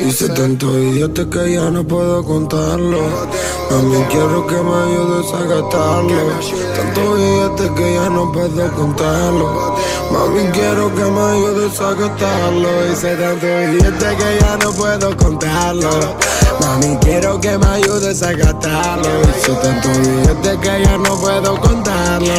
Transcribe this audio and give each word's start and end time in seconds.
Hice 0.00 0.28
tanto 0.28 0.78
idiota 0.78 1.28
que 1.28 1.54
ya 1.54 1.70
no 1.70 1.82
puedo 1.82 2.24
contarlo. 2.24 2.98
A 3.00 4.08
quiero 4.08 4.46
que 4.46 4.54
me 4.54 4.74
ayudes 4.74 5.34
a 5.34 5.42
gastarlo. 5.44 6.40
Tanto 6.76 7.14
billete 7.14 7.74
que 7.74 7.94
ya 7.94 8.08
no 8.10 8.30
puedo 8.30 8.70
contarlo. 8.72 9.76
Mami, 10.12 10.50
quiero 10.52 10.94
que 10.94 11.04
me 11.04 11.20
ayudes 11.20 11.80
a 11.80 11.94
gastarlo. 11.94 12.92
Hice 12.92 13.16
tanto 13.16 13.46
billete 13.46 14.16
que 14.16 14.38
ya 14.40 14.56
no 14.56 14.72
puedo 14.72 15.16
contarlo. 15.16 15.90
Mami, 16.60 16.96
quiero 16.98 17.40
que 17.40 17.58
me 17.58 17.66
ayudes 17.66 18.22
a 18.22 18.32
gastarlo. 18.32 19.20
Hice 19.36 19.52
tanto 19.62 19.88
billete 19.88 20.58
que 20.60 20.84
ya 20.84 20.96
no 20.96 21.20
puedo 21.20 21.60
contarlo. 21.60 22.34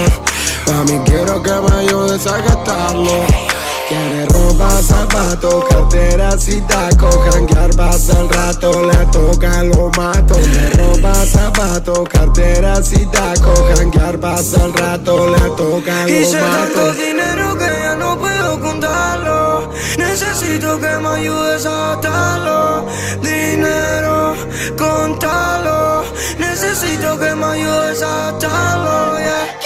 Mami, 0.67 0.99
quiero 1.05 1.43
que 1.43 1.51
me 1.51 1.75
ayudes 1.75 2.25
a 2.25 2.38
gastarlo. 2.38 3.50
Quiere 3.91 4.25
ropa, 4.27 4.69
zapatos, 4.81 5.65
carteras 5.65 6.47
y 6.47 6.61
tacos 6.61 7.13
Janguear 7.29 7.75
pasa 7.75 8.21
el 8.21 8.29
rato, 8.29 8.85
le 8.89 9.05
toca, 9.07 9.63
lo 9.63 9.89
mato. 9.97 10.35
De 10.35 10.69
ropa, 10.77 11.13
zapatos, 11.25 12.07
carteras 12.07 12.93
y 12.93 13.05
tacos 13.07 13.59
Janguear 13.75 14.17
pasa 14.17 14.63
el 14.63 14.73
rato, 14.73 15.27
le 15.27 15.41
toca, 15.57 16.05
lo 16.05 16.09
Hice 16.09 16.39
mato. 16.39 16.73
tanto 16.73 16.93
dinero 16.93 17.57
que 17.57 17.65
ya 17.65 17.95
no 17.97 18.17
puedo 18.17 18.61
contarlo. 18.61 19.69
Necesito 19.97 20.79
que 20.79 20.97
me 20.97 21.09
ayudes 21.09 21.65
a 21.65 21.91
atarlo 21.91 22.85
Dinero, 23.21 24.35
contalo. 24.77 26.05
Necesito 26.39 27.19
que 27.19 27.35
me 27.35 27.45
ayudes 27.45 28.01
a 28.01 28.29
atarlo, 28.29 29.20
yeah 29.20 29.60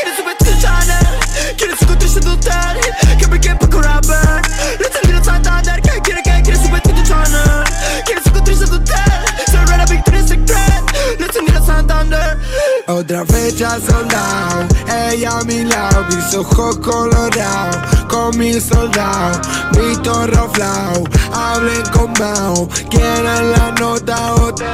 Otra 12.87 13.25
fecha 13.25 13.79
soldado, 13.79 14.67
ella 15.11 15.39
a 15.39 15.43
mi 15.43 15.63
lado, 15.63 16.05
mis 16.09 16.35
ojos 16.35 16.77
colorados, 16.77 17.77
con 18.07 18.37
mis 18.37 18.63
soldados, 18.63 19.39
mi 19.71 19.95
torro 19.97 20.49
flau, 20.53 21.03
hablen 21.33 21.81
con 21.91 22.13
Mao, 22.19 22.69
quieran 22.89 23.51
la 23.51 23.71
nota 23.79 24.35
o 24.35 24.53
te 24.53 24.65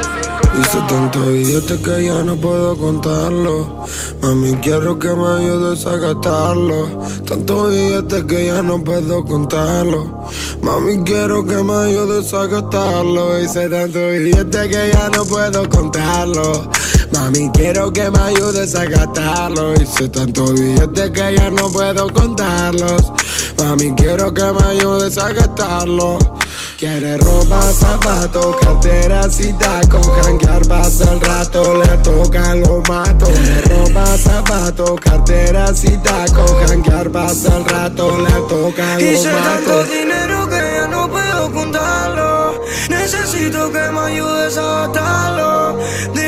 Hice 0.59 0.79
tanto 0.89 1.21
billete 1.27 1.81
que 1.81 2.05
ya 2.05 2.23
no 2.23 2.35
puedo 2.35 2.77
contarlo. 2.77 3.85
Mami, 4.21 4.53
quiero 4.55 4.99
que 4.99 5.07
me 5.07 5.27
ayudes 5.27 5.85
a 5.85 5.95
gastarlo. 5.95 6.87
Tanto 7.25 7.67
billete 7.67 8.25
que 8.27 8.47
ya 8.47 8.61
no 8.61 8.83
puedo 8.83 9.23
contarlo. 9.23 10.27
Mami, 10.61 11.03
quiero 11.05 11.45
que 11.45 11.55
me 11.63 11.73
ayudes 11.73 12.33
a 12.33 12.47
gastarlo. 12.47 13.39
Hice 13.39 13.69
tanto 13.69 13.99
billete 14.09 14.69
que 14.69 14.91
ya 14.93 15.09
no 15.09 15.25
puedo 15.25 15.69
contarlo. 15.69 16.69
Mami, 17.13 17.49
quiero 17.53 17.91
que 17.91 18.09
me 18.09 18.19
ayudes 18.19 18.75
a 18.75 18.85
gastarlo. 18.85 19.73
Hice 19.73 20.09
tanto 20.09 20.53
billete 20.53 21.11
que 21.11 21.35
ya 21.35 21.49
no 21.49 21.69
puedo 21.71 22.09
contarlos. 22.09 23.11
Mami, 23.57 23.93
quiero 23.95 24.33
que 24.33 24.43
me 24.43 24.63
ayudes 24.63 25.17
a 25.17 25.31
gastarlo. 25.33 26.17
Quiere 26.81 27.15
ropa, 27.17 27.61
zapatos, 27.73 28.55
carteras 28.55 29.39
y 29.39 29.53
tacos 29.53 30.07
Janguear 30.23 30.67
pasa 30.67 31.13
el 31.13 31.21
rato, 31.21 31.77
le 31.77 31.97
toca, 31.97 32.55
lo 32.55 32.81
mato 32.89 33.27
De 33.27 33.61
ropa, 33.61 34.17
zapatos, 34.17 34.99
carteras 34.99 35.83
y 35.83 35.95
tacos 35.97 36.51
Janguear 36.65 37.11
pasa 37.11 37.55
el 37.55 37.65
rato, 37.65 38.17
le 38.17 38.31
toca, 38.49 38.95
lo 38.95 38.99
Hice 38.99 39.29
tanto 39.29 39.83
dinero 39.83 40.49
que 40.49 40.55
ya 40.55 40.87
no 40.87 41.07
puedo 41.07 41.51
contarlo 41.51 42.59
Necesito 42.89 43.71
que 43.71 43.91
me 43.91 43.99
ayudes 43.99 44.57
a 44.57 44.87
Dinero, 44.87 46.20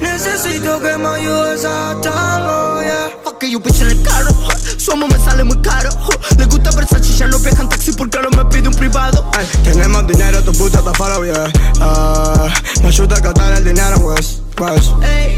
Necesito 0.00 0.80
que 0.80 0.96
me 0.98 1.08
ayudes 1.08 1.64
a 1.64 1.90
atarlo, 1.90 2.82
yeah. 2.82 3.10
Fuck 3.24 3.44
you 3.44 3.60
bitch 3.60 3.80
en 3.80 3.88
el 3.90 4.02
carro 4.02 4.30
Su 4.76 4.92
amo 4.92 5.06
me 5.06 5.18
sale 5.18 5.44
muy 5.44 5.56
caro 5.60 5.90
Le 6.36 6.44
gusta 6.46 6.70
Versace, 6.72 7.12
ya 7.16 7.26
no 7.28 7.38
viaja 7.38 7.62
en 7.62 7.68
taxi 7.68 7.92
Porque 7.92 8.16
ahora 8.18 8.30
me 8.36 8.44
pide 8.46 8.68
un 8.68 8.74
privado 8.74 9.24
Ay, 9.38 9.46
Tenemos 9.62 10.06
dinero, 10.06 10.42
tu 10.42 10.52
puta 10.52 10.80
te 10.82 10.90
follow, 10.96 11.24
yeah 11.24 11.44
Ah, 11.80 12.48
Me 12.82 12.88
ayuda 12.88 13.16
a 13.16 13.20
gastar 13.20 13.52
el 13.54 13.64
dinero, 13.64 14.00
pues, 14.00 14.40
pues 14.56 14.90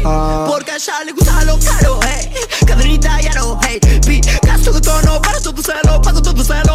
Ah. 0.07 0.45
porque 0.47 0.71
a 0.71 0.75
ella 0.75 1.03
le 1.05 1.11
gusta 1.13 1.43
lo 1.45 1.57
caro, 1.59 1.99
ey. 2.03 2.31
Cadenita 2.65 3.21
y 3.21 3.27
aro, 3.27 3.59
hey 3.67 3.79
gasto 4.43 4.71
que 4.73 4.81
todo 4.81 5.21
para 5.21 5.39
todo 5.39 5.61
se 5.61 5.73
lo 5.87 6.01
pago, 6.01 6.21
todo 6.21 6.43
se 6.43 6.53
lo 6.53 6.63
pago 6.63 6.74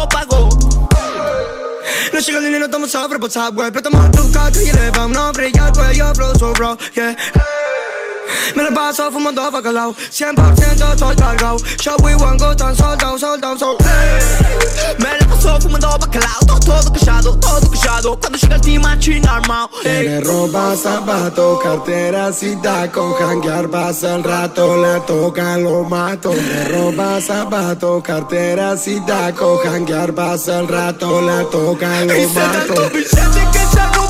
that 2.71 2.77
I'm 2.77 2.83
a 2.83 2.87
suffer, 2.87 3.19
but 3.19 3.31
top 3.31 3.53
way. 3.55 3.69
But 3.69 3.83
the 3.83 3.91
more 3.91 4.07
do 4.09 4.31
got 4.33 4.53
to 4.53 4.63
you 4.63 4.73
live, 4.73 4.97
I'm 4.97 5.11
not 5.11 5.35
pretty 5.35 5.57
yet, 5.57 5.75
where 5.75 5.93
your 5.93 6.13
blow 6.13 6.33
so 6.33 6.53
raw, 6.53 6.77
yeah. 6.95 7.15
Meron 8.55 8.73
ba 8.73 8.93
sa 8.93 9.11
fumando 9.11 9.43
pa 9.51 9.59
galaw 9.59 9.91
100% 9.91 10.35
toto'y 10.79 11.15
fumando 15.59 15.99
pa 15.99 16.50
todo 16.61 16.93
callado, 16.93 17.37
todo 17.37 17.69
callado. 17.71 18.19
Cuando 18.19 18.37
llega 18.37 18.55
el 18.55 18.61
team 18.61 18.81
machín 18.81 19.27
armado 19.27 19.69
ey. 19.83 19.91
Quiere 20.01 20.21
ropa, 20.21 20.75
zapatos, 20.75 21.59
carteras 21.61 22.43
y 22.43 22.55
tacos 22.57 23.19
Janguear 23.19 23.69
pasa 23.69 24.15
el 24.15 24.23
rato, 24.23 24.81
le 24.81 24.99
toca, 25.01 25.57
lo 25.57 25.83
mato. 25.83 26.29
De 26.29 26.65
ropa, 26.65 27.21
zapatos, 27.21 28.03
carteras 28.03 28.87
y 28.87 28.99
tacos 29.01 29.61
Janguear 29.63 30.13
pasa 30.13 30.59
el 30.59 30.67
rato, 30.67 31.21
le 31.21 31.43
toca, 31.45 32.05
lo 32.05 32.29
mato. 32.29 32.91
que 32.91 34.00